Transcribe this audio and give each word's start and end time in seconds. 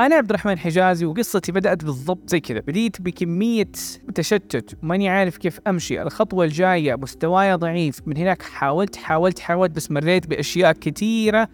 أنا 0.00 0.14
عبد 0.14 0.30
الرحمن 0.30 0.58
حجازي 0.58 1.06
وقصتي 1.06 1.52
بدأت 1.52 1.84
بالضبط 1.84 2.30
زي 2.30 2.40
كذا. 2.40 2.60
بديت 2.60 3.02
بكمية 3.02 3.68
تشتت 4.14 4.78
ماني 4.82 5.08
عارف 5.08 5.36
كيف 5.36 5.60
أمشي. 5.66 6.02
الخطوة 6.02 6.44
الجاية 6.44 6.94
مستواي 6.94 7.54
ضعيف. 7.54 8.00
من 8.06 8.16
هناك 8.16 8.42
حاولت 8.42 8.96
حاولت 8.96 9.38
حاولت 9.38 9.70
بس 9.76 9.90
مريت 9.90 10.26
بأشياء 10.26 10.72
كثيرة 10.72 11.48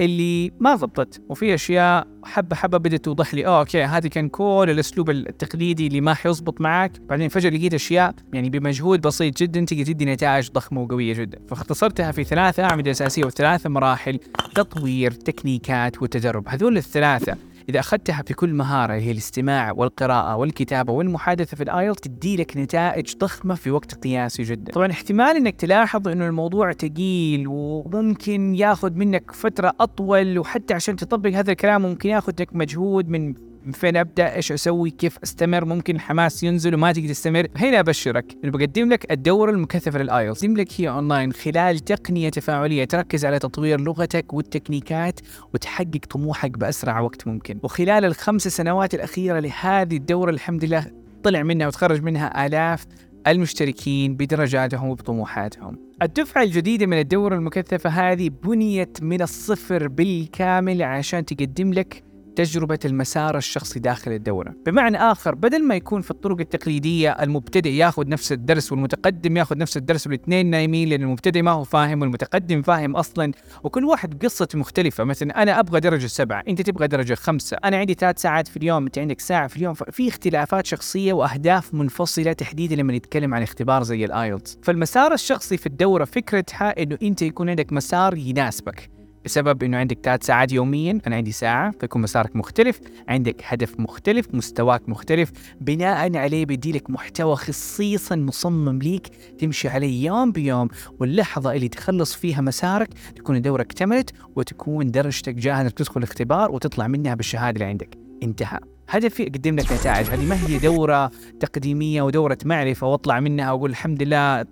اللي 0.00 0.52
ما 0.60 0.74
ضبطت. 0.74 1.22
وفي 1.28 1.54
أشياء 1.54 2.06
حبة 2.24 2.56
حبة 2.56 2.78
بدأت 2.78 3.04
توضح 3.04 3.34
لي 3.34 3.46
آه 3.46 3.58
أوكي 3.58 3.84
هذه 3.84 4.06
كان 4.06 4.28
كل 4.28 4.66
الأسلوب 4.68 5.10
التقليدي 5.10 5.86
اللي 5.86 6.00
ما 6.00 6.14
حيزبط 6.14 6.60
معك. 6.60 7.00
بعدين 7.00 7.28
فجأة 7.28 7.50
لقيت 7.50 7.74
أشياء 7.74 8.14
يعني 8.32 8.50
بمجهود 8.50 9.00
بسيط 9.00 9.36
جدا 9.36 9.64
تقدر 9.64 9.84
تدي 9.84 10.04
نتائج 10.04 10.50
ضخمة 10.50 10.82
وقوية 10.82 11.14
جدا. 11.14 11.38
فاختصرتها 11.48 12.12
في 12.12 12.24
ثلاثة 12.24 12.64
أعمدة 12.64 12.90
أساسية 12.90 13.24
وثلاثة 13.24 13.70
مراحل 13.70 14.18
تطوير 14.54 15.10
تكنيكات 15.10 16.02
وتدرب 16.02 16.48
هذول 16.48 16.76
الثلاثة 16.76 17.36
إذا 17.68 17.80
أخذتها 17.80 18.22
في 18.22 18.34
كل 18.34 18.54
مهارة 18.54 18.92
هي 18.92 19.10
الاستماع 19.10 19.72
والقراءة 19.72 20.36
والكتابة 20.36 20.92
والمحادثة 20.92 21.56
في 21.56 21.62
ال 21.62 21.68
IELTS 21.68 22.00
تدي 22.00 22.36
لك 22.36 22.56
نتائج 22.56 23.16
ضخمة 23.16 23.54
في 23.54 23.70
وقت 23.70 23.94
قياسي 23.94 24.42
جدا. 24.42 24.72
طبعا 24.72 24.90
احتمال 24.90 25.36
أنك 25.36 25.56
تلاحظ 25.56 26.08
أنه 26.08 26.26
الموضوع 26.26 26.72
ثقيل 26.72 27.44
وممكن 27.48 28.54
ياخذ 28.54 28.92
منك 28.92 29.30
فترة 29.30 29.72
أطول 29.80 30.38
وحتى 30.38 30.74
عشان 30.74 30.96
تطبق 30.96 31.30
هذا 31.30 31.50
الكلام 31.52 31.82
ممكن 31.82 32.08
ياخذ 32.08 32.32
لك 32.40 32.56
مجهود 32.56 33.08
من 33.08 33.34
فين 33.72 33.96
أبدأ؟ 33.96 34.34
إيش 34.34 34.52
أسوي؟ 34.52 34.90
كيف 34.90 35.18
أستمر؟ 35.22 35.64
ممكن 35.64 35.94
الحماس 35.94 36.42
ينزل 36.42 36.74
وما 36.74 36.92
تقدر 36.92 37.08
تستمر. 37.08 37.46
هنا 37.56 37.80
أبشرك. 37.80 38.36
انه 38.44 38.52
بقدم 38.52 38.88
لك 38.88 39.12
الدوره 39.12 39.50
المكثفه 39.50 39.98
لل 39.98 40.09
IELTS. 40.09 40.44
بقدم 40.44 40.56
لك 40.56 40.68
هي 40.80 40.88
أونلاين 40.88 41.32
خلال 41.32 41.78
تقنية 41.78 42.28
تفاعلية. 42.28 42.84
تركز 42.84 43.24
على 43.24 43.38
تطوير 43.38 43.80
لغتك 43.80 44.34
والتكنيكات 44.34 45.20
وتحقق 45.54 46.00
طموحك 46.10 46.58
بأسرع 46.58 47.00
وقت 47.00 47.26
ممكن. 47.26 47.58
وخلال 47.62 48.04
الخمس 48.04 48.48
سنوات 48.48 48.94
الأخيرة 48.94 49.40
لهذه 49.40 49.96
الدورة 49.96 50.30
الحمد 50.30 50.64
لله 50.64 50.86
طلع 51.22 51.42
منها 51.42 51.66
وتخرج 51.66 52.02
منها 52.02 52.46
آلاف 52.46 52.86
المشتركين 53.26 54.16
بدرجاتهم 54.16 54.88
وبطموحاتهم. 54.88 55.78
الدفعة 56.02 56.42
الجديدة 56.42 56.86
من 56.86 56.98
الدورة 56.98 57.34
المكثفة 57.34 57.90
هذه 57.90 58.30
بنيت 58.44 59.02
من 59.02 59.22
الصفر 59.22 59.88
بالكامل 59.88 60.82
عشان 60.82 61.24
تقدم 61.24 61.72
لك 61.72 62.02
تجربة 62.36 62.78
المسار 62.84 63.36
الشخصي 63.36 63.80
داخل 63.80 64.12
الدورة. 64.12 64.54
بمعنى 64.66 64.96
آخر 64.96 65.34
بدل 65.34 65.64
ما 65.64 65.74
يكون 65.74 66.02
في 66.02 66.10
الطرق 66.10 66.40
التقليدية 66.40 67.10
المبتدئ 67.10 67.70
ياخذ 67.70 68.08
نفس 68.08 68.32
الدرس 68.32 68.72
والمتقدم 68.72 69.36
ياخذ 69.36 69.58
نفس 69.58 69.76
الدرس 69.76 70.06
والاثنين 70.06 70.46
نايمين 70.46 70.88
لأن 70.88 71.02
المبتدئ 71.02 71.42
ما 71.42 71.50
هو 71.50 71.64
فاهم 71.64 72.00
والمتقدم 72.00 72.62
فاهم 72.62 72.96
أصلا 72.96 73.32
وكل 73.64 73.84
واحد 73.84 74.24
قصة 74.24 74.48
مختلفة. 74.54 75.04
مثلا 75.04 75.42
أنا 75.42 75.60
أبغى 75.60 75.80
درجة 75.80 76.06
سبعة 76.06 76.42
أنت 76.48 76.62
تبغى 76.62 76.86
درجة 76.86 77.14
خمسة. 77.14 77.56
أنا 77.64 77.76
عندي 77.76 77.94
ثلاث 77.94 78.20
ساعات 78.20 78.48
في 78.48 78.56
اليوم 78.56 78.84
أنت 78.84 78.98
عندك 78.98 79.20
ساعة 79.20 79.46
في 79.46 79.56
اليوم. 79.56 79.74
في 79.74 80.08
اختلافات 80.08 80.66
شخصية 80.66 81.12
وأهداف 81.12 81.74
منفصلة 81.74 82.32
تحديدا 82.32 82.76
لما 82.76 82.96
نتكلم 82.96 83.34
عن 83.34 83.42
اختبار 83.42 83.82
زي 83.82 84.04
الآيلتس. 84.04 84.58
فالمسار 84.62 85.12
الشخصي 85.12 85.56
في 85.56 85.66
الدورة 85.66 86.04
فكرتها 86.04 86.82
أنه 86.82 86.98
أنت 87.02 87.22
يكون 87.22 87.50
عندك 87.50 87.72
مسار 87.72 88.16
يناسبك. 88.16 88.90
بسبب 89.26 89.62
إنه 89.62 89.76
عندك 89.76 89.98
ثلاث 90.02 90.26
ساعات 90.26 90.52
يوميا 90.52 91.00
أنا 91.06 91.16
عندي 91.16 91.32
ساعة 91.32 91.70
فيكون 91.80 92.02
مسارك 92.02 92.36
مختلف 92.36 92.80
عندك 93.08 93.42
هدف 93.44 93.80
مختلف 93.80 94.34
مستواك 94.34 94.88
مختلف 94.88 95.30
بناء 95.60 96.16
عليه 96.16 96.46
بدي 96.46 96.72
لك 96.72 96.90
محتوى 96.90 97.36
خصيصا 97.36 98.16
مصمم 98.16 98.78
ليك 98.78 99.06
تمشي 99.38 99.68
عليه 99.68 100.06
يوم 100.06 100.32
بيوم 100.32 100.68
واللحظة 101.00 101.52
اللي 101.52 101.68
تخلص 101.68 102.14
فيها 102.14 102.40
مسارك 102.40 102.88
تكون 103.16 103.36
الدوره 103.36 103.62
اكتملت 103.62 104.10
وتكون 104.36 104.90
درجتك 104.90 105.34
جاهزه 105.34 105.68
تدخل 105.68 105.98
الاختبار 105.98 106.50
وتطلع 106.50 106.86
منها 106.86 107.14
بالشهادة 107.14 107.54
اللي 107.54 107.64
عندك. 107.64 107.98
انتهى. 108.22 108.58
هدفي 108.88 109.22
اقدم 109.22 109.56
لك 109.56 109.72
نتائج. 109.72 110.06
هذه 110.06 110.28
ما 110.28 110.46
هي 110.46 110.58
دورة 110.58 111.10
تقديمية 111.40 112.02
ودورة 112.02 112.38
معرفة 112.44 112.86
وأطلع 112.86 113.20
منها 113.20 113.52
وأقول 113.52 113.70
الحمد 113.70 114.02
لله 114.02 114.42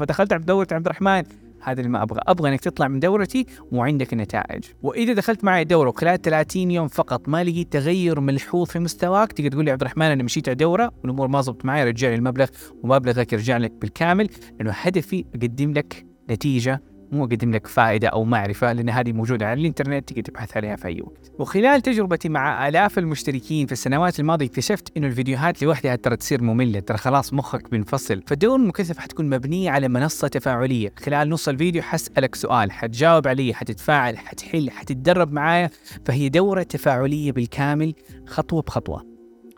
دخلت 0.00 0.32
على 0.32 0.42
دورة 0.42 0.66
عبد 0.72 0.86
الرحمن 0.86 1.22
هذا 1.62 1.80
اللي 1.80 1.90
ما 1.90 2.02
أبغى. 2.02 2.20
أبغى 2.26 2.50
إنك 2.50 2.60
تطلع 2.60 2.88
من 2.88 3.00
دورتي 3.00 3.46
وعندك 3.72 4.12
النتائج 4.12 4.64
وإذا 4.82 5.12
دخلت 5.12 5.44
معي 5.44 5.64
دورة 5.64 5.88
وخلال 5.88 6.22
30 6.22 6.70
يوم 6.70 6.88
فقط 6.88 7.28
ما 7.28 7.44
لقيت 7.44 7.72
تغير 7.72 8.20
ملحوظ 8.20 8.66
في 8.66 8.78
مستواك 8.78 9.32
تقدر 9.32 9.50
تقول 9.50 9.64
لي 9.64 9.70
عبد 9.70 9.80
الرحمن 9.80 10.06
أنا 10.06 10.22
مشيت 10.22 10.48
على 10.48 10.56
دورة 10.56 10.92
والأمور 11.02 11.28
ما 11.28 11.40
زبط 11.40 11.64
معي 11.64 11.84
رجع 11.84 12.08
لي 12.08 12.14
المبلغ 12.14 12.46
ومبلغك 12.82 13.32
يرجع 13.32 13.56
لك 13.56 13.72
بالكامل 13.72 14.28
لأنه 14.58 14.70
هدفي 14.70 15.24
أقدم 15.34 15.72
لك 15.72 16.06
نتيجة 16.30 16.82
مو 17.12 17.24
اقدم 17.24 17.50
لك 17.50 17.66
فائدة 17.66 18.08
أو 18.08 18.24
معرفة 18.24 18.72
لأن 18.72 18.90
هذه 18.90 19.12
موجودة 19.12 19.46
على 19.46 19.60
الإنترنت 19.60 20.08
تقدر 20.08 20.22
تبحث 20.22 20.56
عليها 20.56 20.76
في 20.76 20.88
أي 20.88 21.00
وقت. 21.00 21.32
وخلال 21.38 21.80
تجربتي 21.80 22.28
مع 22.28 22.68
آلاف 22.68 22.98
المشتركين 22.98 23.66
في 23.66 23.72
السنوات 23.72 24.20
الماضية 24.20 24.46
اكتشفت 24.46 24.96
إنه 24.96 25.06
الفيديوهات 25.06 25.62
لوحدها 25.62 25.96
ترى 25.96 26.16
تصير 26.16 26.42
مملة، 26.42 26.80
ترى 26.80 26.98
خلاص 26.98 27.32
مخك 27.32 27.70
بينفصل، 27.70 28.22
فالدور 28.26 28.56
المكثف 28.56 28.98
حتكون 28.98 29.30
مبنية 29.30 29.70
على 29.70 29.88
منصة 29.88 30.28
تفاعلية، 30.28 30.92
خلال 30.98 31.30
نص 31.30 31.48
الفيديو 31.48 31.82
حسألك 31.82 32.34
سؤال، 32.34 32.72
حتجاوب 32.72 33.28
عليه، 33.28 33.52
حتتفاعل، 33.52 34.18
حتحل، 34.18 34.70
حتتدرب 34.70 35.32
معايا، 35.32 35.70
فهي 36.04 36.28
دورة 36.28 36.62
تفاعلية 36.62 37.32
بالكامل 37.32 37.94
خطوة 38.26 38.62
بخطوة. 38.62 39.07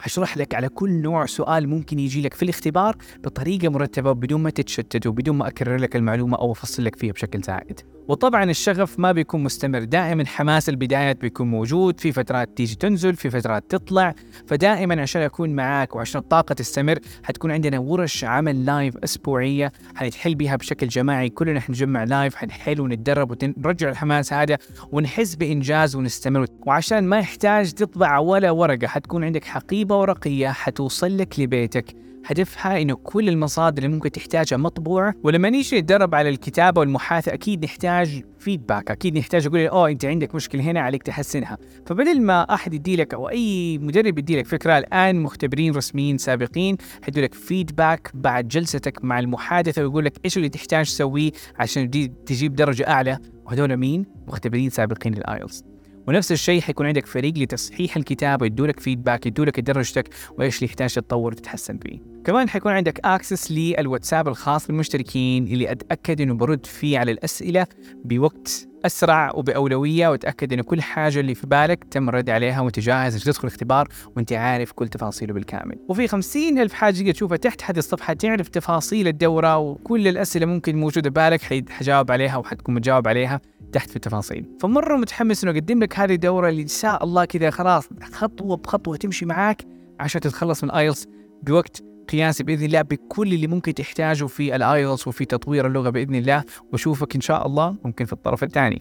حشرح 0.00 0.36
لك 0.36 0.54
على 0.54 0.68
كل 0.68 0.90
نوع 0.90 1.26
سؤال 1.26 1.68
ممكن 1.68 1.98
يجي 1.98 2.22
لك 2.22 2.34
في 2.34 2.42
الاختبار 2.42 2.96
بطريقة 3.24 3.68
مرتبة 3.68 4.12
بدون 4.12 4.40
ما 4.40 4.50
تتشتت 4.50 5.06
وبدون 5.06 5.36
ما 5.36 5.48
أكرر 5.48 5.76
لك 5.76 5.96
المعلومة 5.96 6.36
أو 6.38 6.52
أفصل 6.52 6.84
لك 6.84 6.96
فيها 6.96 7.12
بشكل 7.12 7.40
زائد. 7.40 7.80
وطبعا 8.10 8.44
الشغف 8.44 8.98
ما 8.98 9.12
بيكون 9.12 9.43
مستمر. 9.43 9.84
دائما 9.84 10.26
حماس 10.26 10.69
البدايات 10.69 11.21
بيكون 11.21 11.50
موجود 11.50 12.00
في 12.00 12.12
فترات 12.12 12.56
تيجي 12.56 12.75
تنزل 12.75 13.16
في 13.16 13.31
فترات 13.31 13.65
تطلع. 13.69 14.15
فدائما 14.47 15.03
عشان 15.03 15.22
أكون 15.22 15.50
معاك 15.50 15.97
وعشان 15.97 16.21
الطاقة 16.21 16.53
تستمر 16.53 16.98
حتكون 17.22 17.50
عندنا 17.50 17.78
ورش 17.78 18.25
عمل 18.25 18.65
live 18.64 18.96
أسبوعية 18.97 19.72
حنحل 19.94 20.34
بها 20.34 20.56
بشكل 20.56 20.88
جماعي. 20.88 21.28
كلنا 21.28 21.60
حنجمع 21.60 22.04
live 22.04 22.34
حنحل 22.34 22.81
ونتدرب 22.81 23.31
ونرجع 23.31 23.88
الحماس 23.88 24.32
هذا 24.32 24.59
ونحس 24.92 25.34
بإنجاز 25.34 25.97
ونستمر. 25.97 26.47
وعشان 26.66 27.04
ما 27.04 27.19
يحتاج 27.19 27.72
تطبع 27.72 28.19
ولا 28.19 28.50
ورقة 28.50 28.87
حتكون 28.87 29.25
عندك 29.25 29.44
حقيبة 29.44 29.97
ورقية 29.97 30.48
حتوصل 30.48 31.19
لك 31.19 31.41
لبيتك. 31.41 32.09
هدفها 32.26 32.82
إنه 32.82 32.94
كل 32.94 33.28
المصادر 33.28 33.82
اللي 33.82 33.94
ممكن 33.94 34.10
تحتاجها 34.10 34.56
مطبوعة 34.56 35.14
ولما 35.22 35.50
نيجي 35.50 35.81
نتدرب 35.81 36.14
على 36.14 36.28
الكتابة 36.28 36.81
والمحادثه 36.81 37.34
أكيد 37.34 37.64
نحتاج 37.64 38.22
فيدباك 38.38 38.91
أكيد 38.91 39.19
نحتاج 39.19 39.47
أقول 39.47 39.66
أوه 39.66 39.91
أنت 39.91 40.04
عندك 40.04 40.34
مشكلة 40.34 40.62
هنا 40.62 40.80
عليك 40.80 41.03
تحسنها. 41.03 41.59
فبدل 41.86 42.22
ما 42.22 42.54
أحد 42.54 42.75
يدي 42.75 42.97
لك 42.97 43.14
أو 43.14 43.28
أي 43.28 43.78
مدرب 43.78 44.19
يدي 44.19 44.38
لك 44.38 44.47
فكرة 44.47 44.78
الآن 44.78 45.22
مختبرين 45.22 45.75
رسميين 45.75 46.19
سابقين 46.19 46.76
حيدوا 47.03 47.22
لك 47.22 47.34
فيدباك 47.34 48.10
بعد 48.14 48.48
جلستك 48.48 49.04
مع 49.04 49.19
المحادثة 49.19 49.82
ويقول 49.82 50.04
لك 50.04 50.12
إيش 50.25 50.36
اللي 50.36 50.48
تحتاج 50.48 50.86
تسويه 50.86 51.30
عشان 51.59 51.91
تجيب 52.26 52.54
درجة 52.54 52.88
أعلى. 52.88 53.19
وهذول 53.44 53.76
مين؟ 53.76 54.06
مختبرين 54.28 54.70
سابقين 54.70 55.14
لل 55.14 55.28
IELTS. 55.28 55.69
ونفس 56.10 56.32
الشيء 56.32 56.60
حيكون 56.60 56.87
عندك 56.87 57.06
فريق 57.06 57.38
لتصحيح 57.38 57.97
الكتابه 57.97 58.47
يدولك 58.47 58.81
feedback 58.80 59.26
يدولك 59.26 59.60
درجتك 59.60 60.09
وإيش 60.38 60.56
اللي 60.56 60.66
يحتاج 60.66 60.94
تطور 60.94 61.32
وتتحسن 61.32 61.78
فيه. 61.78 61.98
كمان 62.25 62.48
حيكون 62.48 62.72
عندك 62.72 63.00
access 63.04 63.52
للواتساب 63.53 64.28
الخاص 64.28 64.66
بالمشتركين 64.66 65.47
اللي 65.47 65.72
أتأكد 65.72 66.21
إنه 66.21 66.34
برد 66.34 66.66
فيه 66.66 66.98
على 66.98 67.12
الأسئلة 67.12 67.66
بوقت 68.04 68.69
أسرع 68.87 69.32
وبأولوية 69.34 70.09
وتاكد 70.09 70.53
إنه 70.53 70.62
كل 70.62 70.82
حاجة 70.82 71.21
اللي 71.21 71.34
في 71.34 71.47
بالك 71.47 71.84
تم 71.84 72.09
الرد 72.09 72.31
عليها 72.31 72.60
وانت 72.60 72.81
جاهز 72.81 73.25
تدخل 73.25 73.48
الاختبار 73.48 73.88
وأنت 74.16 74.32
عارف 74.32 74.72
كل 74.72 74.88
تفاصيله 74.88 75.34
بالكامل. 75.34 75.77
وفي 75.88 76.09
خمسين 76.09 76.59
ألف 76.59 76.72
حاجة 76.72 77.10
تشوفها 77.10 77.37
تحت 77.37 77.62
هذه 77.65 77.78
الصفحة 77.78 78.15
تعرف 78.15 78.48
تفاصيل 78.48 79.09
الدورة 79.09 79.59
وكل 79.59 80.09
الأسئلة 80.09 80.47
ممكن 80.47 80.77
موجودة 80.77 81.10
بالك 81.10 81.71
حجاوب 81.71 82.12
عليها 82.12 82.37
وحتكون 82.37 82.75
متجاوب 82.75 83.09
عليها. 83.09 83.41
تحت 83.70 83.91
في 83.91 83.97
التفاصيل. 83.97 84.47
فمرة 84.60 84.97
متحمس 84.97 85.44
إنه 85.44 85.53
أقدم 85.53 85.82
لك 85.82 85.98
هذه 85.98 86.14
الدورة 86.14 86.48
اللي 86.48 86.62
إن 86.62 86.69
شاء 86.69 87.04
الله 87.04 87.25
كذا 87.25 87.50
خلاص 87.50 87.88
خطوة 88.12 88.56
بخطوة 88.56 88.97
تمشي 88.97 89.26
معاك 89.26 89.62
عشان 90.00 90.21
تتخلص 90.21 90.65
من 90.65 90.71
IELTS 90.71 91.06
بوقت 91.42 91.83
قياسي 92.09 92.44
بإذن 92.44 92.65
الله 92.65 92.83
بكل 92.83 93.33
اللي 93.33 93.47
ممكن 93.47 93.74
تحتاجه 93.74 94.27
في 94.27 94.56
ال 94.56 94.65
IELTS 94.65 95.09
وفي 95.09 95.24
تطوير 95.24 95.66
اللغة 95.66 95.91
بإذن 95.91 96.15
الله. 96.15 96.44
وأشوفك 96.72 97.15
إن 97.15 97.21
شاء 97.21 97.47
الله 97.47 97.77
ممكن 97.84 98.04
في 98.04 98.12
الطرف 98.12 98.44
الثاني. 98.44 98.78